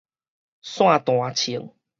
[0.63, 1.75] 散彈銃